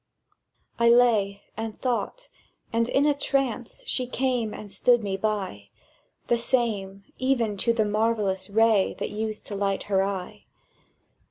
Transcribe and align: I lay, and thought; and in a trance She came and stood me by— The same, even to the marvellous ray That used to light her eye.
I 0.79 0.89
lay, 0.89 1.43
and 1.55 1.79
thought; 1.79 2.29
and 2.73 2.89
in 2.89 3.05
a 3.05 3.13
trance 3.13 3.83
She 3.85 4.07
came 4.07 4.51
and 4.51 4.71
stood 4.71 5.03
me 5.03 5.15
by— 5.15 5.69
The 6.25 6.39
same, 6.39 7.03
even 7.19 7.55
to 7.57 7.71
the 7.71 7.85
marvellous 7.85 8.49
ray 8.49 8.95
That 8.97 9.11
used 9.11 9.45
to 9.45 9.55
light 9.55 9.83
her 9.83 10.01
eye. 10.03 10.45